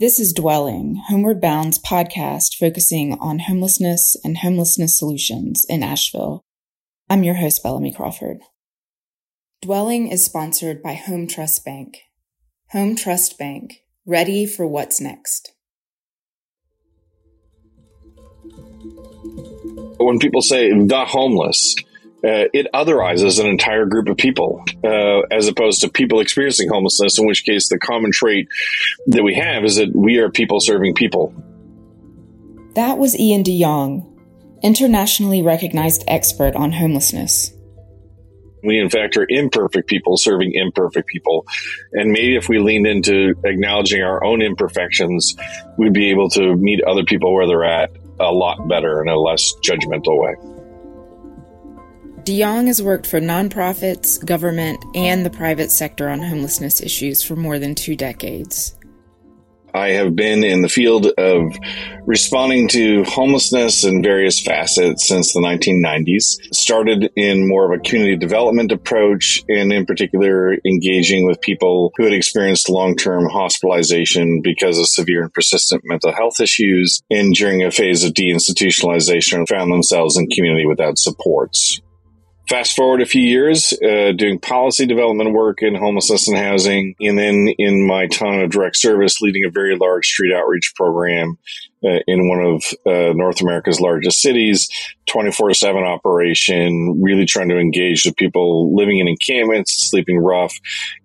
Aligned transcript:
This 0.00 0.18
is 0.18 0.32
Dwelling, 0.32 1.00
Homeward 1.06 1.40
Bound's 1.40 1.78
podcast 1.78 2.56
focusing 2.58 3.16
on 3.20 3.38
homelessness 3.38 4.16
and 4.24 4.38
homelessness 4.38 4.98
solutions 4.98 5.64
in 5.68 5.84
Asheville. 5.84 6.42
I'm 7.08 7.22
your 7.22 7.36
host, 7.36 7.62
Bellamy 7.62 7.92
Crawford. 7.92 8.38
Dwelling 9.62 10.08
is 10.08 10.24
sponsored 10.24 10.82
by 10.82 10.94
Home 10.94 11.28
Trust 11.28 11.64
Bank. 11.64 11.98
Home 12.72 12.96
Trust 12.96 13.38
Bank, 13.38 13.84
ready 14.04 14.46
for 14.46 14.66
what's 14.66 15.00
next. 15.00 15.52
When 19.98 20.18
people 20.18 20.42
say 20.42 20.70
the 20.70 21.04
homeless, 21.06 21.76
uh, 22.24 22.48
it 22.54 22.66
otherizes 22.72 23.38
an 23.38 23.46
entire 23.46 23.84
group 23.84 24.08
of 24.08 24.16
people 24.16 24.64
uh, 24.82 25.20
as 25.30 25.46
opposed 25.46 25.82
to 25.82 25.90
people 25.90 26.20
experiencing 26.20 26.68
homelessness, 26.70 27.18
in 27.18 27.26
which 27.26 27.44
case 27.44 27.68
the 27.68 27.78
common 27.78 28.10
trait 28.10 28.48
that 29.08 29.22
we 29.22 29.34
have 29.34 29.62
is 29.62 29.76
that 29.76 29.94
we 29.94 30.16
are 30.18 30.30
people 30.30 30.58
serving 30.58 30.94
people. 30.94 31.34
That 32.76 32.96
was 32.96 33.14
Iain 33.14 33.42
De 33.42 33.60
Jong, 33.60 34.10
internationally 34.62 35.42
recognized 35.42 36.02
expert 36.08 36.56
on 36.56 36.72
homelessness. 36.72 37.52
We, 38.62 38.80
in 38.80 38.88
fact, 38.88 39.18
are 39.18 39.26
imperfect 39.28 39.86
people 39.86 40.16
serving 40.16 40.52
imperfect 40.54 41.06
people. 41.06 41.46
And 41.92 42.10
maybe 42.10 42.36
if 42.36 42.48
we 42.48 42.58
leaned 42.58 42.86
into 42.86 43.34
acknowledging 43.44 44.02
our 44.02 44.24
own 44.24 44.40
imperfections, 44.40 45.34
we'd 45.76 45.92
be 45.92 46.10
able 46.10 46.30
to 46.30 46.56
meet 46.56 46.82
other 46.82 47.04
people 47.04 47.34
where 47.34 47.46
they're 47.46 47.64
at 47.64 47.90
a 48.18 48.32
lot 48.32 48.66
better 48.66 49.02
in 49.02 49.08
a 49.08 49.16
less 49.18 49.52
judgmental 49.62 50.18
way. 50.18 50.53
De 52.24 52.40
Jong 52.40 52.68
has 52.68 52.80
worked 52.80 53.06
for 53.06 53.20
nonprofits, 53.20 54.24
government, 54.24 54.82
and 54.94 55.26
the 55.26 55.30
private 55.30 55.70
sector 55.70 56.08
on 56.08 56.22
homelessness 56.22 56.80
issues 56.80 57.22
for 57.22 57.36
more 57.36 57.58
than 57.58 57.74
two 57.74 57.94
decades. 57.94 58.74
I 59.74 59.88
have 59.88 60.16
been 60.16 60.42
in 60.42 60.62
the 60.62 60.68
field 60.70 61.06
of 61.18 61.52
responding 62.06 62.68
to 62.68 63.04
homelessness 63.04 63.84
in 63.84 64.02
various 64.02 64.40
facets 64.40 65.06
since 65.06 65.34
the 65.34 65.40
1990s. 65.40 66.38
Started 66.54 67.10
in 67.14 67.46
more 67.46 67.70
of 67.70 67.78
a 67.78 67.82
community 67.82 68.16
development 68.16 68.72
approach, 68.72 69.42
and 69.48 69.70
in 69.70 69.84
particular, 69.84 70.56
engaging 70.64 71.26
with 71.26 71.42
people 71.42 71.92
who 71.96 72.04
had 72.04 72.14
experienced 72.14 72.70
long 72.70 72.96
term 72.96 73.28
hospitalization 73.28 74.40
because 74.42 74.78
of 74.78 74.86
severe 74.86 75.24
and 75.24 75.34
persistent 75.34 75.82
mental 75.84 76.14
health 76.14 76.40
issues, 76.40 77.02
and 77.10 77.34
during 77.34 77.62
a 77.62 77.70
phase 77.70 78.02
of 78.02 78.12
deinstitutionalization, 78.12 79.46
found 79.46 79.70
themselves 79.70 80.16
in 80.16 80.26
community 80.28 80.64
without 80.64 80.96
supports. 80.96 81.82
Fast 82.48 82.76
forward 82.76 83.00
a 83.00 83.06
few 83.06 83.22
years, 83.22 83.72
uh, 83.82 84.12
doing 84.12 84.38
policy 84.38 84.84
development 84.84 85.32
work 85.32 85.62
in 85.62 85.74
homelessness 85.74 86.28
and 86.28 86.36
housing, 86.36 86.94
and 87.00 87.18
then 87.18 87.48
in 87.58 87.86
my 87.86 88.06
time 88.06 88.40
of 88.40 88.50
direct 88.50 88.76
service, 88.76 89.22
leading 89.22 89.44
a 89.46 89.50
very 89.50 89.76
large 89.76 90.06
street 90.06 90.34
outreach 90.34 90.74
program 90.76 91.38
uh, 91.82 92.00
in 92.06 92.28
one 92.28 92.40
of 92.40 92.62
uh, 92.86 93.14
North 93.14 93.40
America's 93.40 93.80
largest 93.80 94.20
cities, 94.20 94.68
24 95.06 95.54
7 95.54 95.82
operation, 95.84 97.00
really 97.02 97.24
trying 97.24 97.48
to 97.48 97.58
engage 97.58 98.04
the 98.04 98.12
people 98.12 98.76
living 98.76 98.98
in 98.98 99.08
encampments, 99.08 99.88
sleeping 99.88 100.18
rough, 100.18 100.54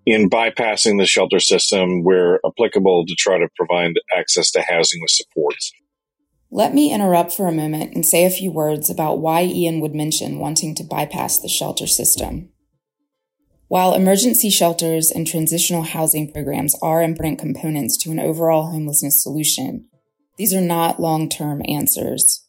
in 0.05 0.29
bypassing 0.29 0.99
the 0.99 1.05
shelter 1.05 1.39
system 1.39 2.03
where 2.03 2.41
applicable 2.45 3.05
to 3.05 3.15
try 3.15 3.37
to 3.37 3.47
provide 3.55 3.93
access 4.17 4.51
to 4.51 4.61
housing 4.61 4.99
with 5.01 5.11
supports. 5.11 5.71
Let 6.51 6.73
me 6.73 6.91
interrupt 6.91 7.31
for 7.31 7.47
a 7.47 7.51
moment 7.51 7.93
and 7.93 8.03
say 8.03 8.25
a 8.25 8.31
few 8.31 8.51
words 8.51 8.89
about 8.89 9.19
why 9.19 9.41
Iain 9.41 9.81
would 9.81 9.93
mention 9.93 10.39
wanting 10.39 10.73
to 10.75 10.83
bypass 10.83 11.37
the 11.37 11.47
shelter 11.47 11.85
system. 11.85 12.49
While 13.67 13.93
emergency 13.93 14.49
shelters 14.49 15.11
and 15.11 15.27
transitional 15.27 15.83
housing 15.83 16.31
programs 16.31 16.75
are 16.81 17.03
important 17.03 17.37
components 17.37 17.97
to 17.97 18.09
an 18.09 18.19
overall 18.19 18.71
homelessness 18.71 19.21
solution, 19.21 19.85
these 20.37 20.51
are 20.51 20.61
not 20.61 20.99
long 20.99 21.29
term 21.29 21.61
answers. 21.65 22.47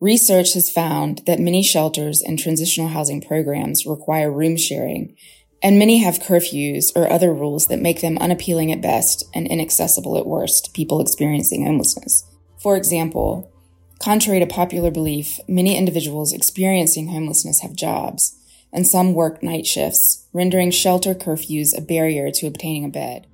Research 0.00 0.54
has 0.54 0.70
found 0.70 1.22
that 1.26 1.40
many 1.40 1.64
shelters 1.64 2.22
and 2.22 2.38
transitional 2.38 2.90
housing 2.90 3.20
programs 3.20 3.86
require 3.86 4.30
room 4.30 4.56
sharing, 4.56 5.16
and 5.60 5.80
many 5.80 5.98
have 5.98 6.20
curfews 6.20 6.92
or 6.94 7.10
other 7.10 7.34
rules 7.34 7.66
that 7.66 7.80
make 7.80 8.00
them 8.00 8.18
unappealing 8.18 8.70
at 8.70 8.80
best 8.80 9.24
and 9.34 9.48
inaccessible 9.48 10.16
at 10.16 10.26
worst 10.26 10.66
to 10.66 10.70
people 10.70 11.00
experiencing 11.00 11.66
homelessness. 11.66 12.24
For 12.62 12.76
example, 12.76 13.50
contrary 13.98 14.38
to 14.38 14.46
popular 14.46 14.92
belief, 14.92 15.40
many 15.48 15.76
individuals 15.76 16.32
experiencing 16.32 17.08
homelessness 17.08 17.60
have 17.62 17.74
jobs, 17.74 18.38
and 18.72 18.86
some 18.86 19.14
work 19.14 19.42
night 19.42 19.66
shifts, 19.66 20.28
rendering 20.32 20.70
shelter 20.70 21.12
curfews 21.12 21.76
a 21.76 21.80
barrier 21.80 22.30
to 22.30 22.46
obtaining 22.46 22.84
a 22.84 22.88
bed. 22.88 23.26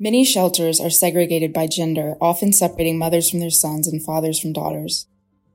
Many 0.00 0.24
shelters 0.24 0.80
are 0.80 0.90
segregated 0.90 1.52
by 1.52 1.68
gender, 1.68 2.16
often 2.20 2.52
separating 2.52 2.98
mothers 2.98 3.30
from 3.30 3.38
their 3.38 3.48
sons 3.48 3.86
and 3.86 4.02
fathers 4.02 4.40
from 4.40 4.52
daughters. 4.52 5.06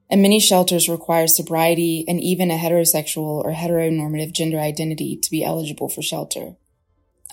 And 0.10 0.22
many 0.22 0.40
shelters 0.40 0.88
require 0.88 1.28
sobriety 1.28 2.06
and 2.08 2.22
even 2.22 2.50
a 2.50 2.56
heterosexual 2.56 3.44
or 3.44 3.52
heteronormative 3.52 4.32
gender 4.32 4.60
identity 4.60 5.18
to 5.18 5.30
be 5.30 5.44
eligible 5.44 5.90
for 5.90 6.02
shelter. 6.02 6.56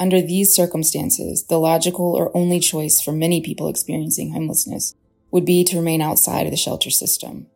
Under 0.01 0.21
these 0.21 0.53
circumstances, 0.53 1.47
the 1.47 1.61
logical 1.61 2.17
or 2.17 2.37
only 2.37 2.59
choice 2.59 3.01
for 3.01 3.13
many 3.13 3.41
people 3.41 3.69
experiencing 3.69 4.33
homelessness 4.33 4.97
would 5.35 5.45
be 5.45 5.65
to 5.65 5.77
remain 5.77 6.01
outside 6.01 6.47
of 6.47 6.53
the 6.53 6.57
shelter 6.57 6.91
system. 6.91 7.49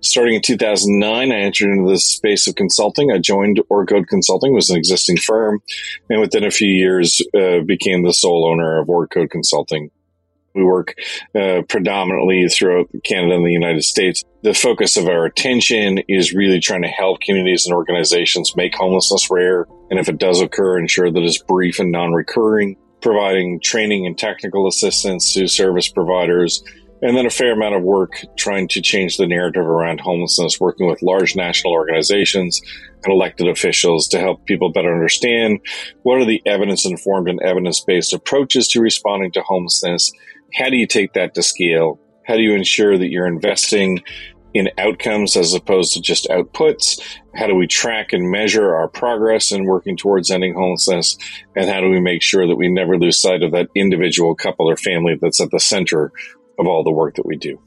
Starting 0.00 0.36
in 0.36 0.40
2009, 0.40 1.32
I 1.32 1.34
entered 1.34 1.72
into 1.72 1.90
the 1.90 1.98
space 1.98 2.46
of 2.46 2.54
consulting. 2.54 3.10
I 3.10 3.18
joined 3.18 3.60
OrgCode 3.68 4.06
Consulting, 4.06 4.54
was 4.54 4.70
an 4.70 4.76
existing 4.76 5.16
firm, 5.16 5.60
and 6.08 6.20
within 6.20 6.44
a 6.44 6.52
few 6.52 6.68
years 6.68 7.20
uh, 7.36 7.62
became 7.66 8.04
the 8.04 8.14
sole 8.14 8.48
owner 8.48 8.80
of 8.80 8.86
OrgCode 8.86 9.30
Consulting. 9.30 9.90
We 10.54 10.62
work 10.62 10.94
uh, 11.34 11.62
predominantly 11.68 12.46
throughout 12.46 12.90
Canada 13.04 13.34
and 13.34 13.44
the 13.44 13.50
United 13.50 13.82
States. 13.82 14.22
The 14.42 14.54
focus 14.54 14.96
of 14.96 15.08
our 15.08 15.24
attention 15.24 15.98
is 16.06 16.32
really 16.32 16.60
trying 16.60 16.82
to 16.82 16.88
help 16.88 17.20
communities 17.22 17.66
and 17.66 17.74
organizations 17.74 18.54
make 18.54 18.76
homelessness 18.76 19.28
rare, 19.32 19.66
and 19.90 19.98
if 19.98 20.08
it 20.08 20.18
does 20.18 20.40
occur, 20.40 20.78
ensure 20.78 21.10
that 21.10 21.22
it's 21.24 21.42
brief 21.42 21.80
and 21.80 21.90
non-recurring 21.90 22.76
providing 23.00 23.60
training 23.60 24.06
and 24.06 24.18
technical 24.18 24.66
assistance 24.66 25.32
to 25.34 25.48
service 25.48 25.88
providers, 25.88 26.62
and 27.00 27.16
then 27.16 27.26
a 27.26 27.30
fair 27.30 27.52
amount 27.52 27.76
of 27.76 27.82
work 27.82 28.24
trying 28.36 28.66
to 28.68 28.80
change 28.80 29.16
the 29.16 29.26
narrative 29.26 29.64
around 29.64 30.00
homelessness, 30.00 30.60
working 30.60 30.86
with 30.86 31.02
large 31.02 31.36
national 31.36 31.72
organizations 31.72 32.60
and 33.04 33.12
elected 33.12 33.46
officials 33.46 34.08
to 34.08 34.18
help 34.18 34.44
people 34.46 34.72
better 34.72 34.92
understand 34.92 35.60
what 36.02 36.18
are 36.18 36.24
the 36.24 36.42
evidence 36.44 36.84
informed 36.84 37.28
and 37.28 37.40
evidence 37.42 37.80
based 37.80 38.12
approaches 38.12 38.66
to 38.68 38.80
responding 38.80 39.30
to 39.32 39.42
homelessness. 39.42 40.10
How 40.54 40.70
do 40.70 40.76
you 40.76 40.86
take 40.86 41.12
that 41.12 41.34
to 41.34 41.42
scale? 41.42 42.00
How 42.26 42.34
do 42.34 42.42
you 42.42 42.54
ensure 42.54 42.98
that 42.98 43.08
you're 43.08 43.26
investing 43.26 44.02
in 44.54 44.70
outcomes 44.78 45.36
as 45.36 45.54
opposed 45.54 45.92
to 45.92 46.00
just 46.00 46.28
outputs? 46.28 47.00
How 47.34 47.46
do 47.46 47.54
we 47.54 47.66
track 47.66 48.12
and 48.12 48.30
measure 48.30 48.74
our 48.74 48.88
progress 48.88 49.52
in 49.52 49.64
working 49.64 49.96
towards 49.96 50.30
ending 50.30 50.54
homelessness? 50.54 51.16
And 51.56 51.68
how 51.68 51.80
do 51.80 51.90
we 51.90 52.00
make 52.00 52.22
sure 52.22 52.46
that 52.46 52.56
we 52.56 52.68
never 52.68 52.98
lose 52.98 53.20
sight 53.20 53.42
of 53.42 53.52
that 53.52 53.68
individual 53.74 54.34
couple 54.34 54.68
or 54.68 54.76
family 54.76 55.18
that's 55.20 55.40
at 55.40 55.50
the 55.50 55.60
center 55.60 56.12
of 56.58 56.66
all 56.66 56.82
the 56.82 56.90
work 56.90 57.16
that 57.16 57.26
we 57.26 57.36
do? 57.36 57.60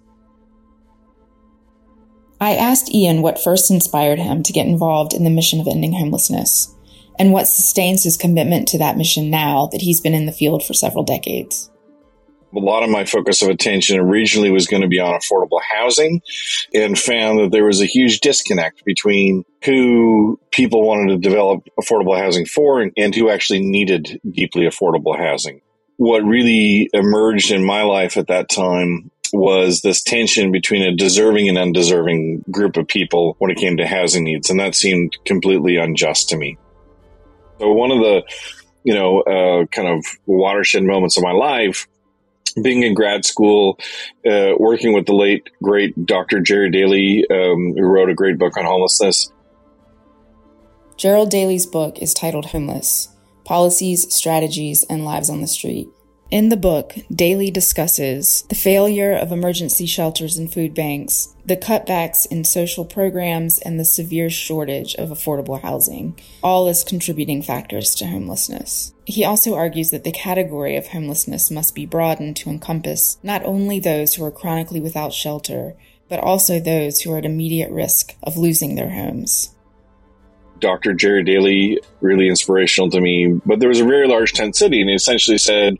I 2.40 2.56
asked 2.56 2.92
Iain 2.94 3.22
what 3.22 3.42
first 3.42 3.70
inspired 3.70 4.20
him 4.20 4.42
to 4.44 4.54
get 4.54 4.66
involved 4.66 5.14
in 5.14 5.24
the 5.24 5.30
mission 5.30 5.60
of 5.60 5.68
ending 5.68 5.94
homelessness 5.94 6.76
and 7.20 7.32
what 7.32 7.48
sustains 7.48 8.04
his 8.04 8.18
commitment 8.18 8.68
to 8.70 8.80
that 8.80 8.98
mission 8.98 9.30
now 9.30 9.68
that 9.72 9.82
he's 9.82 10.02
been 10.02 10.16
in 10.16 10.26
the 10.26 10.32
field 10.32 10.64
for 10.64 10.74
several 10.74 11.04
decades 11.04 11.71
a 12.56 12.60
lot 12.60 12.84
of 12.84 12.90
my 12.90 13.06
focus 13.06 13.42
of 13.42 13.50
attention 13.50 14.00
originally 14.00 14.52
was 14.52 14.68
going 14.68 14.82
to 14.82 14.88
be 14.88 15.00
on 15.00 15.20
affordable 15.20 15.62
housing 15.62 16.22
and 16.74 16.98
found 16.98 17.40
that 17.40 17.52
there 17.52 17.66
was 17.66 17.82
a 17.82 17.86
huge 17.86 18.20
disconnect 18.20 18.84
between 18.86 19.44
who 19.64 20.40
people 20.52 20.86
wanted 20.86 21.10
to 21.10 21.18
develop 21.18 21.64
affordable 21.80 22.18
housing 22.18 22.46
for 22.46 22.82
and, 22.82 22.92
and 22.98 23.16
who 23.16 23.30
actually 23.30 23.62
needed 23.62 24.20
deeply 24.30 24.66
affordable 24.66 25.18
housing. 25.18 25.62
What 25.98 26.24
really 26.24 26.90
emerged 26.94 27.52
in 27.52 27.64
my 27.64 27.84
life 27.84 28.18
at 28.18 28.28
that 28.28 28.50
time 28.50 29.12
was 29.34 29.82
this 29.82 30.02
tension 30.02 30.52
between 30.52 30.82
a 30.82 30.96
deserving 30.96 31.48
and 31.48 31.58
undeserving 31.58 32.44
group 32.52 32.76
of 32.76 32.88
people 32.88 33.36
when 33.40 33.52
it 33.52 33.58
came 33.58 33.78
to 33.78 33.88
housing 33.88 34.24
needs. 34.24 34.50
And 34.50 34.60
that 34.60 34.76
seemed 34.76 35.18
completely 35.26 35.78
unjust 35.78 36.30
to 36.30 36.38
me. 36.38 36.58
So 37.60 37.72
one 37.72 37.92
of 37.92 38.00
the, 38.00 38.24
you 38.84 38.94
know, 38.94 39.22
uh, 39.22 39.66
kind 39.68 39.88
of 39.88 40.04
watershed 40.26 40.84
moments 40.84 41.18
of 41.18 41.24
my 41.24 41.32
life 41.32 41.88
being 42.54 42.84
in 42.84 42.94
grad 42.94 43.26
school, 43.26 43.78
uh, 44.30 44.52
working 44.58 44.94
with 44.94 45.06
the 45.06 45.14
late 45.14 45.50
great 45.62 46.06
Dr. 46.06 46.40
Jerry 46.40 46.72
Daly, 46.72 47.26
um, 47.30 47.74
who 47.76 47.84
wrote 47.84 48.10
a 48.10 48.16
great 48.16 48.38
book 48.38 48.58
on 48.58 48.66
homelessness. 48.66 49.32
Gerald 50.98 51.32
Daly's 51.32 51.66
book 51.66 52.00
is 52.00 52.14
titled 52.14 52.48
Homeless 52.48 53.10
Policies, 53.44 54.14
Strategies, 54.14 54.84
and 54.84 55.04
Lives 55.04 55.30
on 55.30 55.42
the 55.42 55.48
Street. 55.48 55.90
In 56.32 56.48
the 56.48 56.56
book, 56.56 56.96
Daly 57.14 57.52
discusses 57.52 58.44
the 58.44 58.56
failure 58.56 59.12
of 59.12 59.34
emergency 59.34 59.86
shelters 59.86 60.38
and 60.38 60.52
food 60.52 60.74
banks, 60.74 61.36
the 61.46 61.58
cutbacks 61.58 62.26
in 62.26 62.46
social 62.46 62.86
programs, 62.86 63.60
and 63.60 63.78
the 63.78 63.84
severe 63.84 64.30
shortage 64.30 64.96
of 64.96 65.10
affordable 65.10 65.62
housing, 65.62 66.18
all 66.42 66.70
as 66.70 66.86
contributing 66.86 67.42
factors 67.42 67.94
to 67.96 68.08
homelessness. 68.08 68.94
He 69.04 69.26
also 69.26 69.56
argues 69.56 69.92
that 69.92 70.06
the 70.06 70.14
category 70.14 70.78
of 70.78 70.88
homelessness 70.88 71.52
must 71.52 71.76
be 71.76 71.86
broadened 71.86 72.38
to 72.38 72.50
encompass 72.50 73.18
not 73.22 73.44
only 73.44 73.82
those 73.82 74.14
who 74.14 74.24
are 74.24 74.32
chronically 74.32 74.80
without 74.80 75.12
shelter, 75.12 75.76
but 76.08 76.22
also 76.22 76.62
those 76.62 77.02
who 77.02 77.12
are 77.12 77.18
at 77.18 77.26
immediate 77.26 77.72
risk 77.72 78.16
of 78.24 78.38
losing 78.38 78.76
their 78.76 78.92
homes. 78.92 79.54
Dr. 80.62 80.94
Jerry 80.94 81.24
Daly, 81.24 81.80
really 82.00 82.30
inspirational 82.30 82.90
to 82.92 83.02
me. 83.02 83.40
But 83.46 83.60
there 83.60 83.68
was 83.68 83.82
a 83.82 83.86
very 83.86 84.08
large 84.08 84.32
tent 84.32 84.56
city, 84.56 84.80
and 84.80 84.90
he 84.90 84.96
essentially 84.96 85.40
said, 85.40 85.78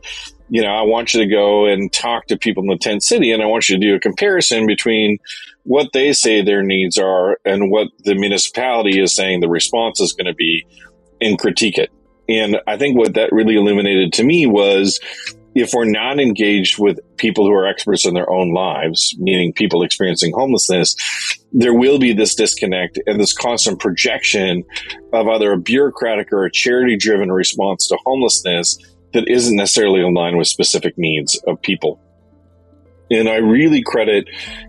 you 0.52 0.60
know, 0.60 0.68
I 0.68 0.82
want 0.82 1.14
you 1.14 1.20
to 1.20 1.26
go 1.26 1.64
and 1.64 1.90
talk 1.90 2.26
to 2.26 2.36
people 2.36 2.62
in 2.62 2.68
the 2.68 2.76
tent 2.76 3.02
city, 3.02 3.32
and 3.32 3.42
I 3.42 3.46
want 3.46 3.70
you 3.70 3.76
to 3.76 3.80
do 3.80 3.94
a 3.94 3.98
comparison 3.98 4.66
between 4.66 5.16
what 5.62 5.88
they 5.94 6.12
say 6.12 6.42
their 6.42 6.62
needs 6.62 6.98
are 6.98 7.38
and 7.46 7.70
what 7.70 7.88
the 8.04 8.14
municipality 8.14 9.00
is 9.00 9.14
saying 9.14 9.40
the 9.40 9.48
response 9.48 9.98
is 9.98 10.12
going 10.12 10.26
to 10.26 10.34
be, 10.34 10.66
and 11.22 11.38
critique 11.38 11.78
it. 11.78 11.90
And 12.28 12.60
I 12.66 12.76
think 12.76 12.98
what 12.98 13.14
that 13.14 13.32
really 13.32 13.56
illuminated 13.56 14.12
to 14.12 14.24
me 14.24 14.46
was 14.46 15.00
if 15.54 15.72
we're 15.72 15.86
not 15.86 16.20
engaged 16.20 16.78
with 16.78 16.98
people 17.16 17.46
who 17.46 17.54
are 17.54 17.66
experts 17.66 18.04
in 18.04 18.12
their 18.12 18.30
own 18.30 18.52
lives, 18.52 19.16
meaning 19.18 19.54
people 19.54 19.82
experiencing 19.82 20.34
homelessness, 20.34 20.96
there 21.52 21.72
will 21.72 21.98
be 21.98 22.12
this 22.12 22.34
disconnect 22.34 22.98
and 23.06 23.18
this 23.18 23.32
constant 23.32 23.80
projection 23.80 24.64
of 25.14 25.28
either 25.28 25.52
a 25.52 25.58
bureaucratic 25.58 26.30
or 26.30 26.44
a 26.44 26.52
charity 26.52 26.98
driven 26.98 27.32
response 27.32 27.88
to 27.88 27.96
homelessness 28.04 28.76
that 29.12 29.28
isn't 29.28 29.56
necessarily 29.56 30.00
aligned 30.00 30.38
with 30.38 30.48
specific 30.48 30.96
needs 30.96 31.40
of 31.46 31.60
people. 31.62 32.00
And 33.10 33.28
I 33.28 33.36
really 33.36 33.82
credit, 33.82 34.28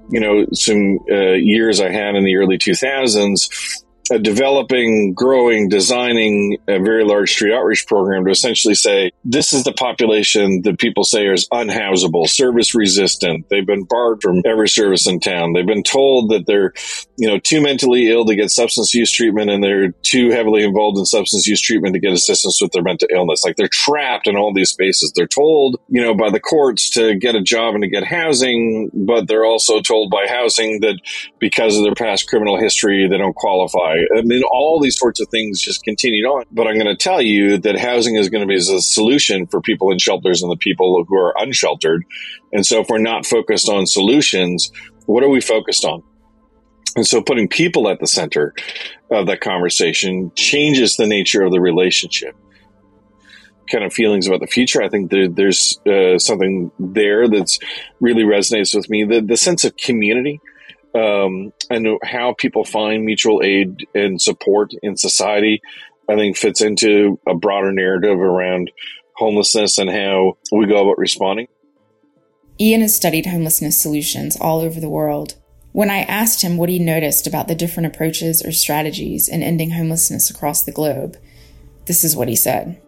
you 0.09 0.19
know, 0.19 0.45
some 0.51 0.99
uh, 1.09 1.33
years 1.33 1.79
I 1.79 1.89
had 1.89 2.15
in 2.15 2.23
the 2.25 2.35
early 2.35 2.57
2000s 2.57 3.82
uh, 4.11 4.17
developing, 4.17 5.13
growing, 5.13 5.69
designing 5.69 6.57
a 6.67 6.79
very 6.79 7.05
large 7.05 7.31
street 7.31 7.53
outreach 7.53 7.87
program 7.87 8.25
to 8.25 8.31
essentially 8.31 8.75
say, 8.75 9.11
this 9.23 9.53
is 9.53 9.63
the 9.63 9.71
population 9.71 10.61
that 10.63 10.77
people 10.77 11.03
say 11.03 11.25
is 11.27 11.47
unhousable, 11.53 12.27
service 12.27 12.75
resistant. 12.75 13.47
They've 13.49 13.65
been 13.65 13.85
barred 13.85 14.21
from 14.21 14.41
every 14.45 14.67
service 14.67 15.07
in 15.07 15.19
town. 15.19 15.53
They've 15.53 15.65
been 15.65 15.83
told 15.83 16.31
that 16.31 16.45
they're, 16.47 16.73
you 17.17 17.29
know, 17.29 17.39
too 17.39 17.61
mentally 17.61 18.09
ill 18.09 18.25
to 18.25 18.35
get 18.35 18.51
substance 18.51 18.93
use 18.93 19.11
treatment 19.11 19.49
and 19.49 19.63
they're 19.63 19.91
too 20.01 20.31
heavily 20.31 20.63
involved 20.63 20.97
in 20.97 21.05
substance 21.05 21.47
use 21.47 21.61
treatment 21.61 21.93
to 21.93 21.99
get 21.99 22.11
assistance 22.11 22.59
with 22.61 22.71
their 22.73 22.83
mental 22.83 23.07
illness. 23.09 23.43
Like 23.45 23.55
they're 23.55 23.69
trapped 23.71 24.27
in 24.27 24.35
all 24.35 24.53
these 24.53 24.71
spaces. 24.71 25.13
They're 25.15 25.27
told, 25.27 25.77
you 25.87 26.01
know, 26.01 26.13
by 26.13 26.29
the 26.29 26.41
courts 26.41 26.89
to 26.91 27.15
get 27.15 27.35
a 27.35 27.41
job 27.41 27.75
and 27.75 27.83
to 27.83 27.89
get 27.89 28.03
housing, 28.03 28.91
but 28.93 29.27
they're 29.29 29.45
also 29.45 29.79
told 29.79 30.11
by 30.11 30.25
housing 30.27 30.81
that 30.81 30.99
because 31.39 31.77
of 31.77 31.83
their 31.83 31.95
past 31.95 32.27
criminal 32.27 32.59
history, 32.59 33.07
they 33.07 33.17
don't 33.17 33.35
qualify 33.35 33.92
I 33.93 34.21
mean, 34.23 34.43
all 34.43 34.79
these 34.79 34.97
sorts 34.97 35.19
of 35.19 35.27
things 35.29 35.61
just 35.61 35.83
continued 35.83 36.25
on. 36.25 36.45
But 36.51 36.67
I'm 36.67 36.75
going 36.75 36.87
to 36.87 36.95
tell 36.95 37.21
you 37.21 37.57
that 37.59 37.77
housing 37.77 38.15
is 38.15 38.29
going 38.29 38.41
to 38.41 38.47
be 38.47 38.55
a 38.55 38.61
solution 38.61 39.47
for 39.47 39.61
people 39.61 39.91
in 39.91 39.99
shelters 39.99 40.41
and 40.41 40.51
the 40.51 40.57
people 40.57 41.03
who 41.07 41.17
are 41.17 41.33
unsheltered. 41.37 42.03
And 42.51 42.65
so 42.65 42.81
if 42.81 42.87
we're 42.89 42.99
not 42.99 43.25
focused 43.25 43.69
on 43.69 43.85
solutions, 43.85 44.71
what 45.05 45.23
are 45.23 45.29
we 45.29 45.41
focused 45.41 45.85
on? 45.85 46.03
And 46.95 47.07
so 47.07 47.21
putting 47.21 47.47
people 47.47 47.89
at 47.89 47.99
the 47.99 48.07
center 48.07 48.53
of 49.09 49.27
that 49.27 49.41
conversation 49.41 50.31
changes 50.35 50.95
the 50.95 51.07
nature 51.07 51.41
of 51.41 51.51
the 51.51 51.59
relationship. 51.59 52.35
Kind 53.71 53.83
of 53.83 53.93
feelings 53.93 54.27
about 54.27 54.41
the 54.41 54.47
future. 54.47 54.83
I 54.83 54.89
think 54.89 55.09
there, 55.09 55.27
there's 55.27 55.79
uh, 55.87 56.19
something 56.19 56.71
there 56.77 57.27
that's 57.27 57.57
really 57.99 58.23
resonates 58.23 58.75
with 58.75 58.89
me. 58.89 59.05
The, 59.05 59.21
the 59.21 59.37
sense 59.37 59.63
of 59.63 59.75
community 59.77 60.39
um, 60.95 61.53
and 61.69 61.87
how 62.03 62.33
people 62.37 62.63
find 62.63 63.05
mutual 63.05 63.41
aid 63.43 63.87
and 63.95 64.21
support 64.21 64.73
in 64.81 64.97
society, 64.97 65.61
I 66.09 66.15
think 66.15 66.37
fits 66.37 66.61
into 66.61 67.19
a 67.27 67.35
broader 67.35 67.71
narrative 67.71 68.19
around 68.19 68.71
homelessness 69.15 69.77
and 69.77 69.89
how 69.89 70.37
we 70.51 70.67
go 70.67 70.83
about 70.83 70.97
responding. 70.97 71.47
Iain 72.61 72.81
has 72.81 72.95
studied 72.95 73.25
homelessness 73.25 73.81
solutions 73.81 74.37
all 74.39 74.59
over 74.59 74.79
the 74.79 74.89
world. 74.89 75.35
When 75.71 75.89
I 75.89 76.01
asked 76.01 76.43
him 76.43 76.57
what 76.57 76.69
he 76.69 76.77
noticed 76.77 77.25
about 77.25 77.47
the 77.47 77.55
different 77.55 77.87
approaches 77.87 78.43
or 78.43 78.51
strategies 78.51 79.27
in 79.27 79.41
ending 79.41 79.71
homelessness 79.71 80.29
across 80.29 80.61
the 80.61 80.71
globe, 80.71 81.17
this 81.87 82.03
is 82.03 82.15
what 82.15 82.27
he 82.27 82.35
said. 82.35 82.79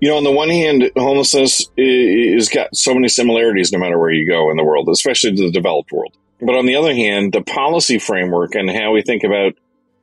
You 0.00 0.08
know, 0.08 0.16
on 0.16 0.24
the 0.24 0.32
one 0.32 0.48
hand, 0.48 0.90
homelessness 0.96 1.68
has 1.78 2.48
got 2.48 2.74
so 2.74 2.94
many 2.94 3.08
similarities 3.08 3.72
no 3.72 3.78
matter 3.78 3.98
where 3.98 4.10
you 4.10 4.26
go 4.26 4.50
in 4.50 4.56
the 4.56 4.64
world, 4.64 4.88
especially 4.88 5.34
to 5.36 5.42
the 5.42 5.50
developed 5.50 5.92
world. 5.92 6.16
But 6.44 6.56
on 6.56 6.66
the 6.66 6.76
other 6.76 6.94
hand, 6.94 7.32
the 7.32 7.42
policy 7.42 7.98
framework 7.98 8.54
and 8.54 8.70
how 8.70 8.92
we 8.92 9.02
think 9.02 9.24
about 9.24 9.54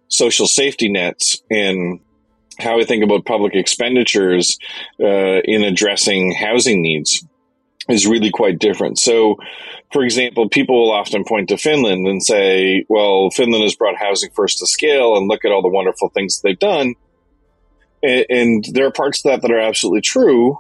social 0.08 0.48
safety 0.48 0.90
nets 0.90 1.42
and 1.52 2.00
how 2.60 2.78
we 2.78 2.84
think 2.84 3.04
about 3.04 3.26
public 3.26 3.56
expenditures 3.56 4.58
uh, 5.00 5.42
in 5.44 5.64
addressing 5.64 6.34
housing 6.34 6.82
needs 6.82 7.24
is 7.88 8.08
really 8.08 8.32
quite 8.32 8.60
different. 8.60 9.00
So, 9.00 9.38
for 9.92 10.04
example, 10.04 10.50
people 10.50 10.76
will 10.76 10.92
often 10.92 11.24
point 11.24 11.50
to 11.50 11.58
Finland 11.58 12.08
and 12.08 12.24
say, 12.24 12.86
well, 12.90 13.30
Finland 13.30 13.64
has 13.64 13.76
brought 13.76 13.98
housing 13.98 14.32
first 14.32 14.60
to 14.60 14.68
scale 14.68 15.18
and 15.18 15.28
look 15.28 15.46
at 15.46 15.52
all 15.52 15.62
the 15.62 15.68
wonderful 15.68 16.10
things 16.10 16.42
they've 16.42 16.58
done. 16.58 16.96
And, 18.02 18.26
and 18.30 18.66
there 18.74 18.88
are 18.88 18.92
parts 18.92 19.24
of 19.24 19.32
that 19.32 19.42
that 19.42 19.52
are 19.52 19.60
absolutely 19.60 20.02
true, 20.02 20.60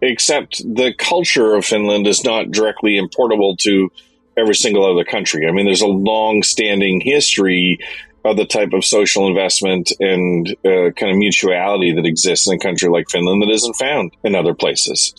except 0.00 0.58
the 0.58 0.92
culture 0.96 1.54
of 1.54 1.64
Finland 1.64 2.06
is 2.06 2.24
not 2.24 2.50
directly 2.50 3.00
importable 3.00 3.56
to 3.58 3.90
every 4.36 4.54
single 4.54 4.84
other 4.84 5.04
country. 5.04 5.46
I 5.46 5.52
mean, 5.52 5.66
there's 5.66 5.82
a 5.82 5.86
long 5.86 6.42
standing 6.42 7.00
history 7.00 7.78
of 8.24 8.36
the 8.36 8.46
type 8.46 8.72
of 8.72 8.84
social 8.84 9.26
investment 9.26 9.92
and 9.98 10.48
uh, 10.64 10.90
kind 10.96 11.10
of 11.10 11.16
mutuality 11.16 11.92
that 11.92 12.06
exists 12.06 12.46
in 12.46 12.54
a 12.54 12.58
country 12.58 12.88
like 12.88 13.10
Finland 13.10 13.42
that 13.42 13.50
isn't 13.50 13.74
found 13.74 14.12
in 14.22 14.34
other 14.34 14.54
places. 14.54 15.14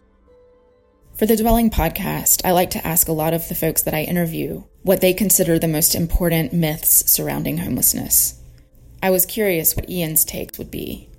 For 1.16 1.26
the 1.26 1.38
Dwelling 1.38 1.70
podcast, 1.70 2.42
I 2.44 2.52
like 2.52 2.72
to 2.72 2.86
ask 2.86 3.08
a 3.08 3.14
lot 3.14 3.34
of 3.34 3.48
the 3.48 3.56
folks 3.56 3.84
that 3.84 3.94
I 3.94 4.02
interview 4.02 4.64
what 4.82 5.00
they 5.00 5.14
consider 5.14 5.60
the 5.60 5.68
most 5.68 5.96
important 5.96 6.54
myths 6.54 7.12
surrounding 7.12 7.60
homelessness. 7.60 8.40
I 9.02 9.10
was 9.10 9.26
curious 9.26 9.76
what 9.76 9.90
Iain's 9.90 10.26
takes 10.26 10.58
would 10.58 10.72
be. 10.72 11.10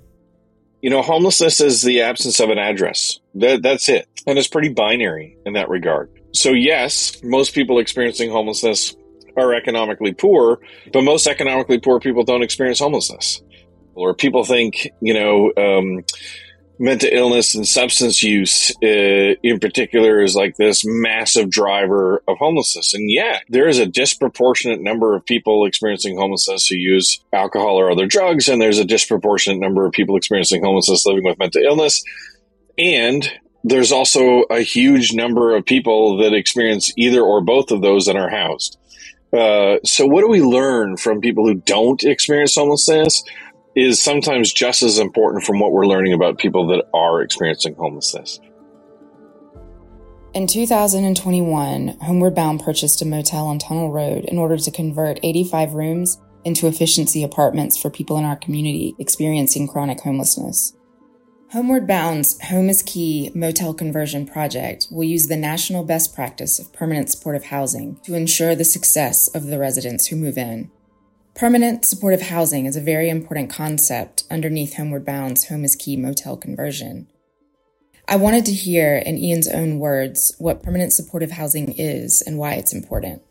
You 0.81 0.89
know, 0.89 1.01
homelessness 1.01 1.61
is 1.61 1.81
the 1.81 2.01
absence 2.01 2.39
of 2.39 2.49
an 2.49 2.59
address. 2.59 3.19
That, 3.35 3.63
that's 3.63 3.89
it. 3.89 4.07
And 4.27 4.37
it's 4.37 4.47
pretty 4.47 4.69
binary 4.69 5.37
in 5.45 5.53
that 5.53 5.69
regard. 5.69 6.11
So, 6.35 6.51
yes, 6.51 7.23
most 7.23 7.55
people 7.55 7.79
experiencing 7.79 8.29
homelessness 8.29 8.93
are 9.37 9.53
economically 9.53 10.13
poor, 10.13 10.59
but 10.91 11.03
most 11.03 11.27
economically 11.27 11.79
poor 11.79 11.99
people 11.99 12.23
don't 12.23 12.43
experience 12.43 12.79
homelessness. 12.79 13.41
Or 13.93 14.13
people 14.13 14.43
think, 14.43 14.89
you 15.01 15.13
know, 15.13 15.53
um, 15.55 16.03
mental 16.77 17.09
illness 17.09 17.55
and 17.55 17.65
substance 17.65 18.21
use 18.21 18.71
uh, 18.83 19.35
in 19.43 19.59
particular 19.59 20.21
is 20.21 20.35
like 20.35 20.57
this 20.57 20.83
massive 20.85 21.49
driver 21.49 22.21
of 22.27 22.37
homelessness. 22.37 22.93
And 22.93 23.09
yeah, 23.09 23.39
there 23.47 23.69
is 23.69 23.79
a 23.79 23.85
disproportionate 23.85 24.81
number 24.81 25.15
of 25.15 25.25
people 25.25 25.65
experiencing 25.65 26.17
homelessness 26.17 26.67
who 26.67 26.75
use 26.75 27.23
alcohol 27.31 27.79
or 27.79 27.89
other 27.89 28.07
drugs, 28.07 28.49
and 28.49 28.61
there's 28.61 28.79
a 28.79 28.85
disproportionate 28.85 29.61
number 29.61 29.85
of 29.85 29.93
people 29.93 30.17
experiencing 30.17 30.63
homelessness 30.65 31.05
living 31.05 31.23
with 31.23 31.39
mental 31.39 31.63
illness. 31.63 32.03
And 32.77 33.31
there's 33.65 33.91
also 33.91 34.43
a 34.51 34.61
huge 34.61 35.13
number 35.13 35.55
of 35.55 35.65
people 35.65 36.17
that 36.17 36.33
experience 36.33 36.93
either 36.97 37.21
or 37.21 37.41
both 37.41 37.71
of 37.71 37.81
those 37.81 38.07
and 38.07 38.17
are 38.17 38.29
housed. 38.29 38.77
Uh, 39.33 39.77
so, 39.83 40.05
what 40.05 40.21
do 40.21 40.27
we 40.27 40.41
learn 40.41 40.97
from 40.97 41.19
people 41.19 41.47
who 41.47 41.55
don't 41.55 42.03
experience 42.03 42.55
homelessness? 42.55 43.23
Is 43.75 44.01
sometimes 44.01 44.53
just 44.53 44.83
as 44.83 44.99
important 44.99 45.43
from 45.43 45.59
what 45.59 45.73
we're 45.73 45.85
learning 45.85 46.13
about 46.13 46.37
people 46.37 46.67
that 46.67 46.85
are 46.93 47.21
experiencing 47.21 47.75
homelessness. 47.75 48.39
In 50.33 50.47
2021, 50.47 51.97
Homeward 52.01 52.35
Bound 52.35 52.61
purchased 52.61 53.01
a 53.01 53.05
motel 53.05 53.47
on 53.47 53.59
Tunnel 53.59 53.91
Road 53.91 54.23
in 54.25 54.37
order 54.37 54.55
to 54.55 54.71
convert 54.71 55.19
85 55.23 55.73
rooms 55.73 56.21
into 56.45 56.67
efficiency 56.67 57.21
apartments 57.21 57.77
for 57.77 57.89
people 57.89 58.17
in 58.17 58.23
our 58.23 58.37
community 58.37 58.95
experiencing 58.97 59.67
chronic 59.67 59.99
homelessness. 59.99 60.73
Homeward 61.55 61.87
Bound's 61.87 62.37
Home 62.49 62.67
is 62.67 62.83
Key 62.83 63.31
motel 63.33 63.73
conversion 63.73 64.25
project 64.27 64.87
will 64.91 65.05
use 65.05 65.27
the 65.27 65.37
national 65.37 65.85
best 65.85 66.13
practice 66.13 66.59
of 66.59 66.73
permanent 66.73 67.09
supportive 67.09 67.45
housing 67.45 67.95
to 68.03 68.13
ensure 68.13 68.55
the 68.55 68.65
success 68.65 69.29
of 69.29 69.45
the 69.45 69.57
residents 69.57 70.07
who 70.07 70.17
move 70.17 70.37
in. 70.37 70.69
Permanent 71.33 71.85
supportive 71.85 72.23
housing 72.23 72.65
is 72.65 72.75
a 72.75 72.81
very 72.81 73.07
important 73.07 73.49
concept 73.49 74.25
underneath 74.29 74.75
Homeward 74.75 75.05
Bound's 75.05 75.47
Home 75.47 75.63
is 75.63 75.77
Key 75.77 75.95
motel 75.95 76.35
conversion. 76.35 77.07
I 78.05 78.17
wanted 78.17 78.43
to 78.47 78.51
hear, 78.51 78.97
in 78.97 79.15
Iain's 79.15 79.47
own 79.47 79.79
words, 79.79 80.35
what 80.37 80.61
permanent 80.61 80.91
supportive 80.91 81.31
housing 81.31 81.73
is 81.77 82.21
and 82.21 82.37
why 82.37 82.55
it's 82.55 82.73
important. 82.73 83.21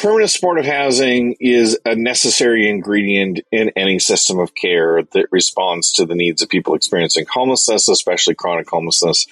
Permanent 0.00 0.30
supportive 0.30 0.64
housing 0.64 1.36
is 1.40 1.78
a 1.84 1.94
necessary 1.94 2.70
ingredient 2.70 3.40
in 3.52 3.70
any 3.76 3.98
system 3.98 4.38
of 4.38 4.54
care 4.54 5.02
that 5.02 5.26
responds 5.30 5.92
to 5.92 6.06
the 6.06 6.14
needs 6.14 6.40
of 6.40 6.48
people 6.48 6.74
experiencing 6.74 7.26
homelessness, 7.30 7.86
especially 7.86 8.34
chronic 8.34 8.70
homelessness, 8.70 9.26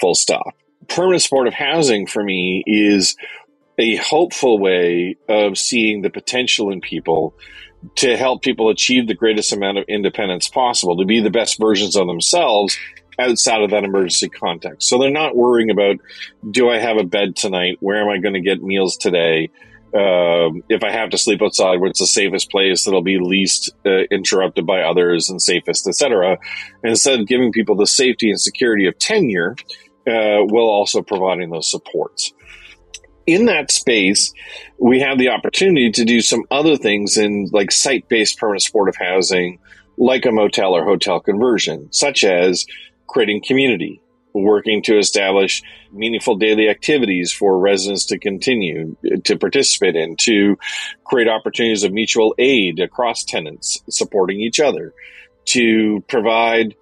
full 0.00 0.14
stop. 0.14 0.54
Permanent 0.88 1.22
supportive 1.22 1.54
housing 1.54 2.06
for 2.06 2.22
me 2.22 2.62
is 2.68 3.16
a 3.78 3.96
hopeful 3.96 4.60
way 4.60 5.16
of 5.28 5.58
seeing 5.58 6.02
the 6.02 6.10
potential 6.10 6.70
in 6.70 6.80
people 6.80 7.34
to 7.96 8.16
help 8.16 8.42
people 8.42 8.70
achieve 8.70 9.08
the 9.08 9.14
greatest 9.14 9.52
amount 9.52 9.78
of 9.78 9.84
independence 9.88 10.48
possible, 10.48 10.96
to 10.98 11.04
be 11.04 11.20
the 11.20 11.30
best 11.30 11.58
versions 11.58 11.96
of 11.96 12.06
themselves 12.06 12.78
outside 13.18 13.62
of 13.62 13.70
that 13.70 13.82
emergency 13.82 14.28
context. 14.28 14.88
So 14.88 14.98
they're 14.98 15.10
not 15.10 15.34
worrying 15.34 15.70
about, 15.70 15.96
do 16.48 16.70
I 16.70 16.78
have 16.78 16.96
a 16.96 17.02
bed 17.02 17.34
tonight? 17.34 17.78
Where 17.80 18.00
am 18.00 18.08
I 18.08 18.18
going 18.18 18.34
to 18.34 18.40
get 18.40 18.62
meals 18.62 18.96
today? 18.96 19.50
Um, 19.94 20.62
if 20.70 20.82
I 20.82 20.90
have 20.90 21.10
to 21.10 21.18
sleep 21.18 21.42
outside, 21.42 21.78
where 21.78 21.90
it's 21.90 22.00
the 22.00 22.06
safest 22.06 22.50
place 22.50 22.84
that'll 22.84 23.02
be 23.02 23.18
least 23.18 23.70
uh, 23.84 24.04
interrupted 24.10 24.66
by 24.66 24.80
others 24.80 25.28
and 25.28 25.40
safest, 25.40 25.86
etc. 25.86 26.38
Instead 26.82 27.20
of 27.20 27.26
giving 27.26 27.52
people 27.52 27.76
the 27.76 27.86
safety 27.86 28.30
and 28.30 28.40
security 28.40 28.86
of 28.86 28.98
tenure, 28.98 29.54
uh, 30.06 30.42
while 30.42 30.66
also 30.66 31.02
providing 31.02 31.50
those 31.50 31.70
supports. 31.70 32.32
In 33.26 33.46
that 33.46 33.70
space, 33.70 34.32
we 34.78 34.98
have 34.98 35.18
the 35.18 35.28
opportunity 35.28 35.92
to 35.92 36.04
do 36.04 36.20
some 36.20 36.42
other 36.50 36.76
things 36.76 37.16
in 37.16 37.48
like 37.52 37.70
site-based 37.70 38.38
permanent 38.38 38.62
supportive 38.62 38.96
housing, 38.96 39.60
like 39.96 40.26
a 40.26 40.32
motel 40.32 40.74
or 40.74 40.84
hotel 40.84 41.20
conversion, 41.20 41.92
such 41.92 42.24
as 42.24 42.66
creating 43.06 43.42
community, 43.46 44.01
working 44.34 44.82
to 44.82 44.98
establish 44.98 45.62
meaningful 45.92 46.36
daily 46.36 46.68
activities 46.68 47.32
for 47.32 47.58
residents 47.58 48.06
to 48.06 48.18
continue 48.18 48.96
to 49.24 49.36
participate 49.36 49.96
in, 49.96 50.16
to 50.16 50.56
create 51.04 51.28
opportunities 51.28 51.84
of 51.84 51.92
mutual 51.92 52.34
aid 52.38 52.80
across 52.80 53.24
tenants, 53.24 53.82
supporting 53.88 54.40
each 54.40 54.60
other, 54.60 54.94
to 55.44 56.02
provide 56.08 56.74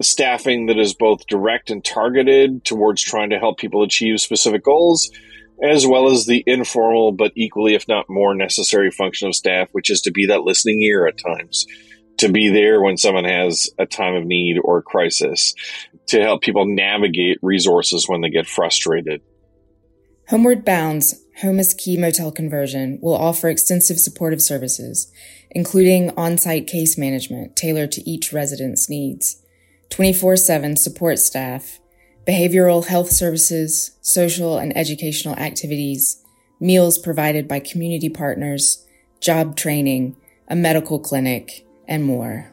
staffing 0.00 0.66
that 0.66 0.78
is 0.78 0.94
both 0.94 1.26
direct 1.26 1.70
and 1.70 1.84
targeted 1.84 2.64
towards 2.64 3.02
trying 3.02 3.30
to 3.30 3.38
help 3.38 3.58
people 3.58 3.82
achieve 3.82 4.20
specific 4.20 4.64
goals, 4.64 5.10
as 5.62 5.86
well 5.86 6.10
as 6.10 6.26
the 6.26 6.42
informal 6.46 7.12
but 7.12 7.32
equally, 7.36 7.74
if 7.74 7.86
not 7.86 8.08
more, 8.08 8.34
necessary 8.34 8.90
function 8.90 9.28
of 9.28 9.34
staff, 9.34 9.68
which 9.72 9.90
is 9.90 10.00
to 10.00 10.10
be 10.10 10.26
that 10.26 10.42
listening 10.42 10.82
ear 10.82 11.06
at 11.06 11.18
times 11.18 11.66
to 12.18 12.28
be 12.30 12.48
there 12.50 12.80
when 12.80 12.96
someone 12.96 13.24
has 13.24 13.68
a 13.78 13.86
time 13.86 14.14
of 14.14 14.24
need 14.24 14.56
or 14.62 14.82
crisis, 14.82 15.54
to 16.12 16.22
help 16.22 16.42
people 16.42 16.66
navigate 16.66 17.38
resources 17.42 18.06
when 18.06 18.20
they 18.20 18.28
get 18.28 18.46
frustrated. 18.46 19.22
Homeward 20.28 20.64
Bound's 20.64 21.22
Home 21.40 21.58
is 21.58 21.72
Key 21.72 21.96
Motel 21.96 22.30
Conversion 22.30 22.98
will 23.00 23.14
offer 23.14 23.48
extensive 23.48 23.98
supportive 23.98 24.42
services, 24.42 25.10
including 25.50 26.10
on 26.10 26.36
site 26.36 26.66
case 26.66 26.98
management 26.98 27.56
tailored 27.56 27.92
to 27.92 28.08
each 28.08 28.32
resident's 28.32 28.90
needs, 28.90 29.42
24 29.88 30.36
7 30.36 30.76
support 30.76 31.18
staff, 31.18 31.80
behavioral 32.26 32.86
health 32.86 33.10
services, 33.10 33.96
social 34.02 34.58
and 34.58 34.76
educational 34.76 35.34
activities, 35.36 36.22
meals 36.60 36.98
provided 36.98 37.48
by 37.48 37.58
community 37.58 38.10
partners, 38.10 38.86
job 39.20 39.56
training, 39.56 40.14
a 40.46 40.54
medical 40.54 40.98
clinic, 40.98 41.66
and 41.88 42.04
more. 42.04 42.51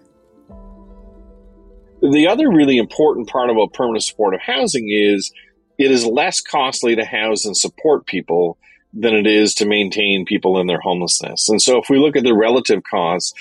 The 2.02 2.28
other 2.28 2.50
really 2.50 2.78
important 2.78 3.28
part 3.28 3.50
about 3.50 3.74
permanent 3.74 4.04
supportive 4.04 4.42
housing 4.42 4.90
is 4.90 5.32
it 5.78 5.92
is 5.92 6.06
less 6.06 6.42
costly 6.42 6.96
to 6.96 7.06
house 7.06 7.46
and 7.46 7.56
support 7.56 8.06
people 8.06 8.58
than 8.94 9.14
it 9.14 9.28
is 9.28 9.54
to 9.56 9.66
maintain 9.66 10.26
people 10.26 10.60
in 10.60 10.68
their 10.68 10.80
homelessness. 10.80 11.50
And 11.50 11.62
so 11.62 11.80
if 11.80 11.90
we 11.90 11.98
look 11.98 12.16
at 12.16 12.24
the 12.24 12.36
relative 12.36 12.82
costs 12.90 13.34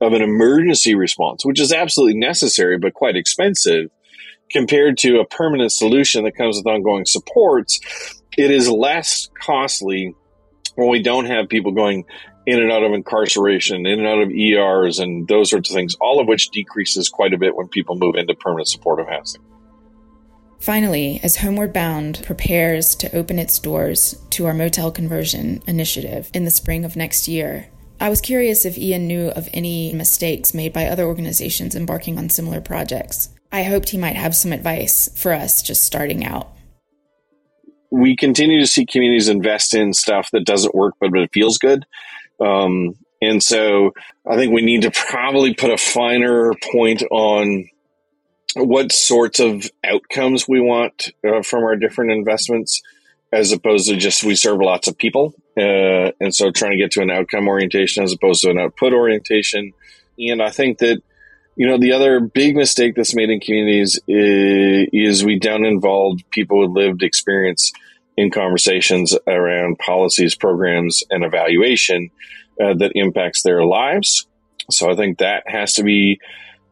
of 0.00 0.12
an 0.12 0.22
emergency 0.22 0.94
response, 0.94 1.44
which 1.44 1.60
is 1.60 1.72
absolutely 1.72 2.18
necessary 2.18 2.78
but 2.78 2.94
quite 2.94 3.16
expensive, 3.16 3.90
compared 4.50 4.98
to 4.98 5.18
a 5.18 5.26
permanent 5.26 5.72
solution 5.72 6.24
that 6.24 6.36
comes 6.36 6.56
with 6.56 6.66
ongoing 6.66 7.06
supports, 7.06 7.80
it 8.36 8.50
is 8.50 8.68
less 8.68 9.28
costly 9.40 10.14
when 10.74 10.88
we 10.88 11.02
don't 11.02 11.26
have 11.26 11.48
people 11.48 11.72
going 11.72 12.04
in 12.46 12.60
and 12.60 12.70
out 12.70 12.82
of 12.82 12.92
incarceration, 12.92 13.86
in 13.86 14.00
and 14.00 14.08
out 14.08 14.20
of 14.20 14.30
ERs, 14.30 14.98
and 14.98 15.26
those 15.28 15.50
sorts 15.50 15.70
of 15.70 15.74
things, 15.74 15.94
all 16.00 16.20
of 16.20 16.28
which 16.28 16.50
decreases 16.50 17.08
quite 17.08 17.32
a 17.32 17.38
bit 17.38 17.56
when 17.56 17.68
people 17.68 17.96
move 17.96 18.16
into 18.16 18.34
permanent 18.34 18.68
supportive 18.68 19.08
housing. 19.08 19.42
Finally, 20.60 21.20
as 21.22 21.36
Homeward 21.36 21.72
Bound 21.72 22.22
prepares 22.24 22.94
to 22.94 23.14
open 23.14 23.38
its 23.38 23.58
doors 23.58 24.22
to 24.30 24.46
our 24.46 24.54
motel 24.54 24.90
conversion 24.90 25.62
initiative 25.66 26.30
in 26.32 26.44
the 26.44 26.50
spring 26.50 26.84
of 26.84 26.96
next 26.96 27.28
year, 27.28 27.68
I 28.00 28.08
was 28.08 28.20
curious 28.20 28.64
if 28.64 28.78
Iain 28.78 29.06
knew 29.06 29.28
of 29.28 29.48
any 29.52 29.92
mistakes 29.92 30.54
made 30.54 30.72
by 30.72 30.86
other 30.86 31.04
organizations 31.04 31.74
embarking 31.74 32.18
on 32.18 32.28
similar 32.28 32.60
projects. 32.60 33.28
I 33.52 33.62
hoped 33.62 33.90
he 33.90 33.98
might 33.98 34.16
have 34.16 34.34
some 34.34 34.52
advice 34.52 35.08
for 35.14 35.32
us 35.32 35.62
just 35.62 35.82
starting 35.82 36.24
out. 36.24 36.48
We 37.90 38.16
continue 38.16 38.58
to 38.60 38.66
see 38.66 38.84
communities 38.84 39.28
invest 39.28 39.74
in 39.74 39.92
stuff 39.92 40.30
that 40.32 40.44
doesn't 40.44 40.74
work, 40.74 40.94
but 41.00 41.14
it 41.14 41.30
feels 41.32 41.58
good. 41.58 41.86
Um, 42.40 42.96
and 43.22 43.42
so 43.42 43.92
I 44.28 44.36
think 44.36 44.52
we 44.52 44.62
need 44.62 44.82
to 44.82 44.90
probably 44.90 45.54
put 45.54 45.70
a 45.70 45.78
finer 45.78 46.52
point 46.72 47.02
on 47.10 47.68
what 48.56 48.92
sorts 48.92 49.40
of 49.40 49.70
outcomes 49.84 50.46
we 50.46 50.60
want 50.60 51.10
uh, 51.26 51.42
from 51.42 51.64
our 51.64 51.76
different 51.76 52.12
investments 52.12 52.82
as 53.32 53.50
opposed 53.50 53.88
to 53.88 53.96
just 53.96 54.22
we 54.22 54.36
serve 54.36 54.60
lots 54.60 54.86
of 54.86 54.96
people. 54.96 55.34
Uh, 55.56 56.12
and 56.20 56.34
so 56.34 56.50
trying 56.50 56.72
to 56.72 56.76
get 56.76 56.92
to 56.92 57.02
an 57.02 57.10
outcome 57.10 57.48
orientation 57.48 58.04
as 58.04 58.12
opposed 58.12 58.42
to 58.42 58.50
an 58.50 58.58
output 58.58 58.92
orientation. 58.92 59.72
And 60.18 60.40
I 60.40 60.50
think 60.50 60.78
that, 60.78 61.02
you 61.56 61.66
know, 61.66 61.78
the 61.78 61.92
other 61.92 62.20
big 62.20 62.54
mistake 62.54 62.94
that's 62.94 63.14
made 63.14 63.30
in 63.30 63.40
communities 63.40 63.98
is, 64.06 64.88
is 64.92 65.24
we 65.24 65.38
don't 65.38 65.64
involve 65.64 66.20
people 66.30 66.60
with 66.60 66.70
lived 66.70 67.02
experience 67.02 67.72
in 68.16 68.30
conversations 68.30 69.16
around 69.26 69.78
policies, 69.78 70.34
programs, 70.34 71.02
and 71.10 71.24
evaluation 71.24 72.10
uh, 72.62 72.74
that 72.74 72.92
impacts 72.94 73.42
their 73.42 73.64
lives. 73.64 74.26
So 74.70 74.90
I 74.90 74.96
think 74.96 75.18
that 75.18 75.44
has 75.46 75.74
to 75.74 75.82
be 75.82 76.20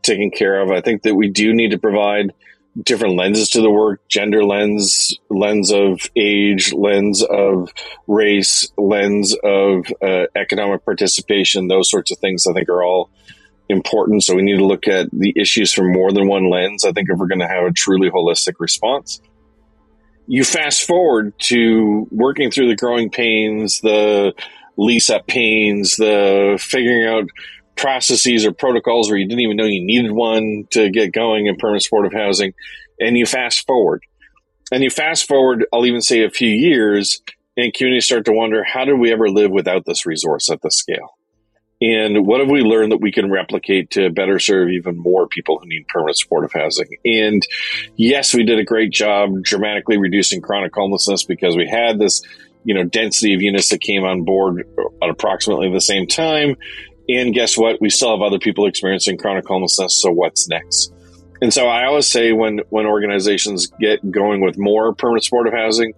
taken 0.03 0.31
care 0.31 0.61
of. 0.61 0.71
I 0.71 0.81
think 0.81 1.03
that 1.03 1.15
we 1.15 1.29
do 1.29 1.53
need 1.53 1.73
to 1.73 1.79
provide 1.79 2.33
different 2.81 3.17
lenses 3.17 3.51
to 3.51 3.61
the 3.61 3.71
work 3.71 4.01
gender 4.09 4.45
lens 4.45 5.15
lens 5.29 5.71
of 5.71 6.01
age 6.17 6.73
lens 6.73 7.23
of 7.23 7.71
race 8.07 8.73
lens 8.79 9.37
of 9.45 9.85
uh, 10.03 10.25
economic 10.35 10.83
participation 10.85 11.69
those 11.69 11.91
sorts 11.91 12.11
of 12.11 12.19
things 12.19 12.47
i 12.47 12.53
think 12.55 12.71
are 12.71 12.83
all 12.83 13.11
important 13.69 14.25
so 14.25 14.35
we 14.35 14.41
need 14.41 14.57
to 14.57 14.65
look 14.65 14.89
at 14.89 15.07
the 15.13 15.35
issues 15.37 15.71
from 15.71 15.93
more 15.93 16.13
than 16.13 16.27
one 16.27 16.49
lens 16.49 16.83
i 16.85 16.93
think 16.93 17.11
if 17.11 17.19
we're 17.19 17.27
going 17.27 17.41
to 17.41 17.47
have 17.47 17.65
a 17.65 17.73
truly 17.73 18.11
holistic 18.11 18.55
response 18.59 19.21
you 20.27 20.45
fast 20.45 20.87
forward 20.87 21.39
to 21.39 22.07
working 22.11 22.51
through 22.51 22.69
the 22.69 22.77
growing 22.77 23.11
pains, 23.11 23.81
the 23.81 24.33
lease 24.77 25.11
up 25.11 25.27
pains, 25.27 25.97
the 25.97 26.59
figuring 26.61 27.07
out 27.07 27.29
processes 27.77 28.47
or 28.47 28.53
protocols 28.53 29.11
where 29.11 29.19
you 29.19 29.27
didn't 29.27 29.41
even 29.41 29.57
know 29.57 29.65
you 29.65 29.85
needed 29.85 30.13
one 30.13 30.67
to 30.71 30.91
get 30.91 31.13
going 31.13 31.47
in 31.47 31.57
permanent 31.57 31.83
supportive 31.83 32.13
housing. 32.13 32.53
And 33.01 33.17
you 33.17 33.27
fast 33.27 33.67
forward. 33.67 34.03
And 34.71 34.83
you 34.83 34.91
fast 34.91 35.27
forward, 35.27 35.67
I'll 35.73 35.87
even 35.87 36.01
say 36.01 36.25
a 36.25 36.31
few 36.31 36.49
years, 36.49 37.21
and 37.57 37.75
communities 37.75 38.07
start 38.07 38.25
to 38.27 38.33
wonder 38.33 38.65
how 38.65 38.85
did 38.85 38.99
we 38.99 39.13
ever 39.13 39.29
live 39.29 39.51
without 39.51 39.85
this 39.85 40.07
resource 40.07 40.51
at 40.51 40.63
this 40.63 40.77
scale? 40.77 41.17
And 41.83 42.25
what 42.25 42.39
have 42.39 42.49
we 42.49 42.61
learned 42.61 42.93
that 42.93 43.01
we 43.01 43.11
can 43.11 43.29
replicate 43.29 43.91
to 43.91 44.09
better 44.09 44.39
serve 44.39 44.71
even 44.71 44.97
more 44.97 45.27
people 45.27 45.59
who 45.59 45.67
need 45.67 45.89
permanent 45.89 46.17
supportive 46.17 46.53
housing? 46.53 46.87
And 47.05 47.45
yes, 47.97 48.33
we 48.33 48.45
did 48.45 48.61
a 48.61 48.65
great 48.65 48.93
job 48.93 49.43
dramatically 49.43 49.99
reducing 49.99 50.41
chronic 50.41 50.73
homelessness 50.73 51.25
because 51.25 51.57
we 51.57 51.69
had 51.69 51.99
this, 51.99 52.23
you 52.63 52.73
know, 52.73 52.85
density 52.85 53.35
of 53.35 53.43
units 53.43 53.71
that 53.71 53.81
came 53.81 54.05
on 54.05 54.23
board 54.23 54.65
at 55.03 55.11
approximately 55.11 55.73
the 55.73 55.81
same 55.81 56.07
time. 56.07 56.55
And 57.09 57.35
guess 57.35 57.59
what? 57.59 57.81
We 57.81 57.91
still 57.91 58.13
have 58.13 58.23
other 58.23 58.39
people 58.39 58.67
experiencing 58.67 59.19
chronic 59.19 59.49
homelessness. 59.49 60.01
So 60.01 60.13
what's 60.13 60.49
next? 60.49 60.93
And 61.41 61.53
so 61.53 61.67
I 61.67 61.87
always 61.87 62.07
say 62.07 62.31
when, 62.31 62.61
when 62.71 62.87
organizations 62.87 63.67
get 63.81 64.09
going 64.09 64.41
with 64.41 64.57
more 64.57 64.95
permanent 64.95 65.25
supportive 65.25 65.53
housing, 65.53 65.95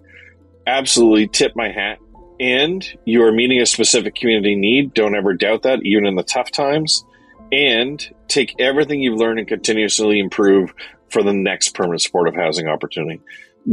absolutely 0.67 1.29
tip 1.29 1.53
my 1.55 1.71
hat 1.71 1.99
and 2.41 2.85
you 3.05 3.23
are 3.25 3.33
meeting 3.33 3.61
a 3.61 3.67
specific 3.67 4.14
community 4.14 4.55
need. 4.55 4.95
Don't 4.95 5.17
ever 5.17 5.35
doubt 5.35 5.62
that, 5.62 5.81
even 5.83 6.07
in 6.07 6.17
the 6.17 6.23
tough 6.23 6.50
times. 6.50 7.05
And 7.53 8.05
take 8.29 8.55
everything 8.59 9.00
you've 9.00 9.19
learned 9.19 9.38
and 9.38 9.49
continuously 9.49 10.19
improve 10.19 10.73
for 11.11 11.23
the 11.23 11.33
next 11.33 11.75
permanent 11.75 12.03
supportive 12.03 12.35
housing 12.35 12.67
opportunity. 12.67 13.21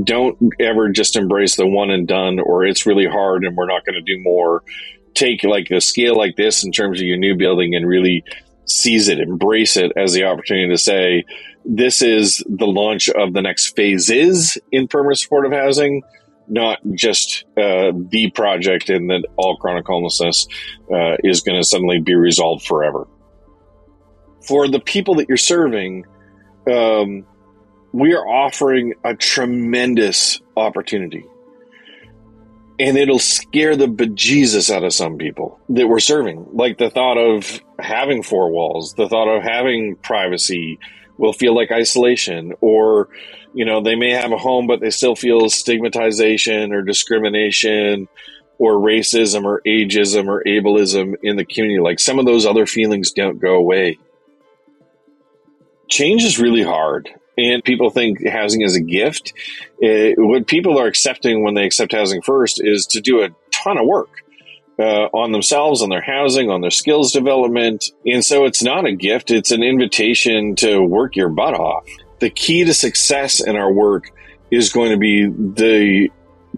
Don't 0.03 0.37
ever 0.59 0.89
just 0.89 1.15
embrace 1.15 1.55
the 1.55 1.67
one 1.67 1.89
and 1.89 2.07
done 2.07 2.39
or 2.39 2.63
it's 2.63 2.85
really 2.85 3.07
hard 3.07 3.43
and 3.43 3.57
we're 3.57 3.65
not 3.65 3.85
going 3.85 3.95
to 3.95 4.01
do 4.01 4.21
more. 4.21 4.63
Take 5.15 5.43
like 5.43 5.71
a 5.71 5.81
scale 5.81 6.15
like 6.15 6.35
this 6.35 6.63
in 6.63 6.71
terms 6.71 6.99
of 6.99 7.07
your 7.07 7.17
new 7.17 7.35
building 7.35 7.75
and 7.75 7.87
really 7.87 8.23
seize 8.65 9.07
it, 9.07 9.19
embrace 9.19 9.75
it 9.75 9.91
as 9.97 10.13
the 10.13 10.23
opportunity 10.23 10.69
to 10.69 10.77
say, 10.77 11.25
this 11.65 12.01
is 12.01 12.43
the 12.47 12.67
launch 12.67 13.09
of 13.09 13.33
the 13.33 13.41
next 13.41 13.75
phases 13.75 14.57
in 14.71 14.87
permanent 14.87 15.19
supportive 15.19 15.51
housing 15.51 16.03
not 16.51 16.79
just 16.91 17.45
uh, 17.57 17.93
the 17.95 18.29
project 18.35 18.89
and 18.89 19.09
that 19.09 19.25
all 19.37 19.55
chronic 19.55 19.87
homelessness 19.87 20.47
uh, 20.93 21.15
is 21.23 21.41
going 21.41 21.57
to 21.57 21.63
suddenly 21.63 21.99
be 21.99 22.13
resolved 22.13 22.65
forever. 22.65 23.07
For 24.45 24.67
the 24.67 24.81
people 24.81 25.15
that 25.15 25.29
you're 25.29 25.37
serving, 25.37 26.05
um, 26.69 27.25
we 27.93 28.13
are 28.13 28.27
offering 28.27 28.93
a 29.03 29.15
tremendous 29.15 30.41
opportunity. 30.57 31.25
And 32.79 32.97
it'll 32.97 33.19
scare 33.19 33.77
the 33.77 33.85
bejesus 33.87 34.73
out 34.73 34.83
of 34.83 34.91
some 34.93 35.17
people 35.17 35.59
that 35.69 35.87
we're 35.87 35.99
serving. 35.99 36.47
Like 36.51 36.79
the 36.79 36.89
thought 36.89 37.17
of 37.17 37.61
having 37.79 38.23
four 38.23 38.51
walls, 38.51 38.95
the 38.95 39.07
thought 39.07 39.27
of 39.27 39.43
having 39.43 39.95
privacy 39.97 40.79
will 41.21 41.33
feel 41.33 41.55
like 41.55 41.71
isolation, 41.71 42.53
or, 42.61 43.07
you 43.53 43.63
know, 43.63 43.79
they 43.79 43.95
may 43.95 44.09
have 44.09 44.31
a 44.31 44.37
home, 44.37 44.65
but 44.65 44.79
they 44.79 44.89
still 44.89 45.15
feel 45.15 45.49
stigmatization 45.49 46.73
or 46.73 46.81
discrimination 46.81 48.07
or 48.57 48.73
racism 48.73 49.43
or 49.45 49.61
ageism 49.65 50.27
or 50.27 50.43
ableism 50.43 51.15
in 51.21 51.35
the 51.35 51.45
community. 51.45 51.79
Like 51.79 51.99
some 51.99 52.17
of 52.17 52.25
those 52.25 52.47
other 52.47 52.65
feelings 52.65 53.11
don't 53.11 53.39
go 53.39 53.55
away. 53.55 53.99
Change 55.87 56.23
is 56.23 56.39
really 56.39 56.63
hard 56.63 57.09
and 57.37 57.63
people 57.63 57.91
think 57.91 58.27
housing 58.27 58.61
is 58.61 58.75
a 58.75 58.81
gift. 58.81 59.33
It, 59.79 60.15
what 60.17 60.47
people 60.47 60.79
are 60.79 60.87
accepting 60.87 61.43
when 61.43 61.53
they 61.53 61.65
accept 61.65 61.91
housing 61.91 62.23
first 62.23 62.59
is 62.63 62.87
to 62.87 63.01
do 63.01 63.21
a 63.21 63.29
ton 63.51 63.77
of 63.77 63.85
work. 63.85 64.23
Uh, 64.81 65.09
on 65.13 65.31
themselves, 65.31 65.83
on 65.83 65.89
their 65.89 66.01
housing, 66.01 66.49
on 66.49 66.61
their 66.61 66.71
skills 66.71 67.11
development. 67.11 67.91
And 68.03 68.25
so 68.25 68.45
it's 68.45 68.63
not 68.63 68.87
a 68.87 68.93
gift, 68.93 69.29
it's 69.29 69.51
an 69.51 69.61
invitation 69.61 70.55
to 70.55 70.81
work 70.81 71.15
your 71.15 71.29
butt 71.29 71.53
off. 71.53 71.85
The 72.19 72.31
key 72.31 72.63
to 72.63 72.73
success 72.73 73.39
in 73.39 73.55
our 73.55 73.71
work 73.71 74.11
is 74.49 74.71
going 74.71 74.89
to 74.91 74.97
be 74.97 75.27
the 75.27 76.09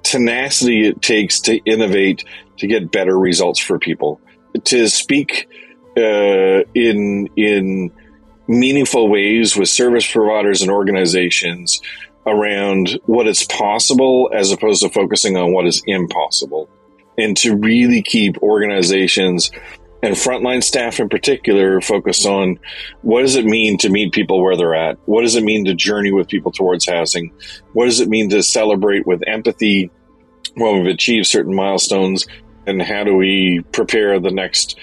tenacity 0.03 0.87
it 0.87 1.01
takes 1.01 1.41
to 1.41 1.57
innovate 1.65 2.23
to 2.59 2.67
get 2.67 2.93
better 2.93 3.19
results 3.19 3.59
for 3.59 3.77
people. 3.77 4.21
To 4.65 4.87
speak 4.87 5.49
uh, 5.97 6.63
in 6.73 7.29
in 7.35 7.91
meaningful 8.47 9.09
ways 9.09 9.57
with 9.57 9.67
service 9.67 10.09
providers 10.09 10.61
and 10.61 10.71
organizations 10.71 11.81
around 12.25 12.99
what 13.05 13.27
is 13.27 13.43
possible 13.43 14.29
as 14.33 14.51
opposed 14.51 14.81
to 14.81 14.89
focusing 14.89 15.35
on 15.35 15.51
what 15.51 15.65
is 15.65 15.83
impossible. 15.87 16.69
And 17.17 17.37
to 17.37 17.55
really 17.55 18.01
keep 18.01 18.37
organizations 18.41 19.51
and 20.01 20.15
frontline 20.15 20.63
staff 20.63 20.99
in 20.99 21.07
particular 21.07 21.79
focused 21.79 22.25
on 22.25 22.59
what 23.01 23.21
does 23.21 23.35
it 23.35 23.45
mean 23.45 23.77
to 23.77 23.89
meet 23.89 24.13
people 24.13 24.41
where 24.41 24.57
they're 24.57 24.75
at? 24.75 24.97
What 25.05 25.21
does 25.21 25.35
it 25.35 25.43
mean 25.43 25.65
to 25.65 25.73
journey 25.73 26.11
with 26.11 26.27
people 26.27 26.51
towards 26.51 26.87
housing? 26.87 27.31
What 27.73 27.85
does 27.85 27.99
it 27.99 28.09
mean 28.09 28.29
to 28.31 28.43
celebrate 28.43 29.07
with 29.07 29.21
empathy 29.27 29.89
when 30.55 30.77
we've 30.77 30.93
achieved 30.93 31.27
certain 31.27 31.55
milestones? 31.55 32.27
And 32.65 32.81
how 32.81 33.03
do 33.03 33.15
we 33.15 33.61
prepare 33.71 34.19
the 34.19 34.31
next 34.31 34.77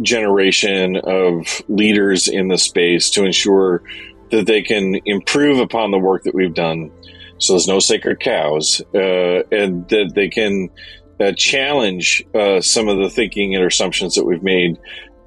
generation 0.00 0.96
of 0.96 1.62
leaders 1.68 2.28
in 2.28 2.48
the 2.48 2.56
space 2.56 3.10
to 3.10 3.24
ensure 3.24 3.82
that 4.30 4.46
they 4.46 4.62
can 4.62 4.98
improve 5.04 5.58
upon 5.58 5.90
the 5.90 5.98
work 5.98 6.24
that 6.24 6.34
we've 6.34 6.54
done. 6.54 6.90
So 7.38 7.52
there's 7.52 7.68
no 7.68 7.80
sacred 7.80 8.20
cows, 8.20 8.80
uh, 8.94 9.42
and 9.52 9.86
that 9.88 10.12
they 10.14 10.28
can 10.28 10.70
uh, 11.22 11.32
challenge 11.32 12.24
uh, 12.34 12.60
some 12.60 12.88
of 12.88 12.98
the 12.98 13.10
thinking 13.10 13.54
and 13.54 13.64
assumptions 13.64 14.14
that 14.14 14.24
we've 14.24 14.42
made, 14.42 14.78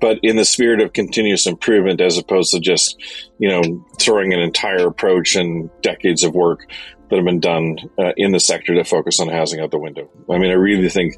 but 0.02 0.20
in 0.24 0.36
the 0.36 0.46
spirit 0.46 0.82
of 0.82 0.94
continuous 0.94 1.48
improvement, 1.48 2.02
as 2.02 2.18
opposed 2.18 2.52
to 2.52 2.60
just 2.60 2.98
you 3.40 3.50
know 3.50 3.86
throwing 4.00 4.34
an 4.34 4.40
entire 4.40 4.88
approach 4.88 5.36
and 5.36 5.70
decades 5.82 6.24
of 6.24 6.34
work 6.34 6.68
that 7.10 7.18
have 7.18 7.26
been 7.26 7.40
done 7.40 7.78
uh, 8.00 8.12
in 8.18 8.32
the 8.32 8.40
sector 8.40 8.74
to 8.76 8.84
focus 8.84 9.20
on 9.20 9.30
housing 9.30 9.60
out 9.60 9.72
the 9.72 9.80
window. 9.80 10.10
I 10.30 10.40
mean, 10.40 10.50
I 10.50 10.56
really 10.56 10.90
think 10.90 11.16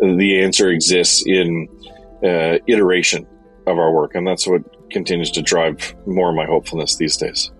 the 0.00 0.42
answer 0.42 0.68
exists 0.68 1.24
in 1.24 1.68
uh, 2.24 2.58
iteration 2.66 3.26
of 3.66 3.78
our 3.78 3.92
work, 3.92 4.14
and 4.14 4.26
that's 4.26 4.46
what 4.46 4.62
continues 4.90 5.30
to 5.32 5.42
drive 5.42 5.94
more 6.06 6.30
of 6.30 6.34
my 6.34 6.46
hopefulness 6.46 6.96
these 6.96 7.16
days. 7.16 7.50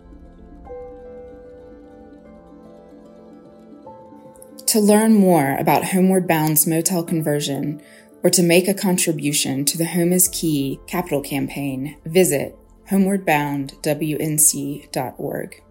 To 4.79 4.85
learn 4.85 5.15
more 5.15 5.57
about 5.59 5.87
Homeward 5.87 6.29
Bound's 6.29 6.65
motel 6.65 7.03
conversion 7.03 7.83
or 8.23 8.31
to 8.31 8.45
make 8.45 8.69
a 8.69 8.75
contribution 8.75 9.65
to 9.65 9.77
the 9.77 9.87
Home 9.87 10.13
is 10.13 10.29
Key 10.29 10.79
capital 10.87 11.21
campaign, 11.21 11.97
visit 12.07 12.57
homewardboundwnc.org. 12.89 15.63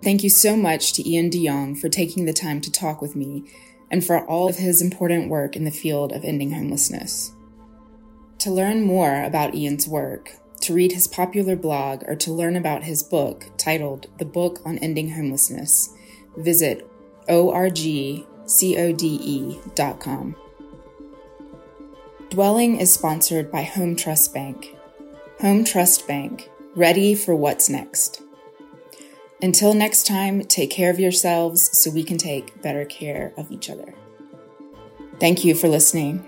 Thank 0.00 0.22
you 0.22 0.30
so 0.30 0.56
much 0.56 0.92
to 0.92 1.02
Iain 1.02 1.28
De 1.28 1.44
Jong 1.44 1.74
for 1.74 1.88
taking 1.88 2.24
the 2.24 2.32
time 2.32 2.60
to 2.60 2.70
talk 2.70 3.02
with 3.02 3.16
me 3.16 3.42
and 3.90 4.04
for 4.04 4.24
all 4.24 4.48
of 4.48 4.58
his 4.58 4.80
important 4.80 5.28
work 5.28 5.56
in 5.56 5.64
the 5.64 5.72
field 5.72 6.12
of 6.12 6.24
ending 6.24 6.52
homelessness. 6.52 7.32
To 8.38 8.52
learn 8.52 8.86
more 8.86 9.24
about 9.24 9.56
Iain's 9.56 9.88
work, 9.88 10.34
to 10.60 10.72
read 10.72 10.92
his 10.92 11.08
popular 11.08 11.56
blog, 11.56 12.04
or 12.06 12.14
to 12.14 12.32
learn 12.32 12.54
about 12.54 12.84
his 12.84 13.02
book 13.02 13.46
titled 13.58 14.06
The 14.20 14.24
Book 14.24 14.60
on 14.64 14.78
Ending 14.78 15.10
Homelessness, 15.10 15.92
visit 16.36 16.88
orgcode.com. 18.46 20.36
Dwelling 22.30 22.80
is 22.80 22.92
sponsored 22.92 23.50
by 23.50 23.62
Home 23.62 23.96
Trust 23.96 24.34
Bank. 24.34 24.76
Home 25.40 25.64
Trust 25.64 26.06
Bank, 26.08 26.50
ready 26.74 27.14
for 27.14 27.34
what's 27.36 27.68
next. 27.68 28.22
Until 29.42 29.74
next 29.74 30.06
time, 30.06 30.42
take 30.44 30.70
care 30.70 30.90
of 30.90 30.98
yourselves 30.98 31.76
so 31.78 31.90
we 31.90 32.02
can 32.02 32.18
take 32.18 32.62
better 32.62 32.84
care 32.84 33.32
of 33.36 33.52
each 33.52 33.68
other. 33.68 33.94
Thank 35.20 35.44
you 35.44 35.54
for 35.54 35.68
listening. 35.68 36.26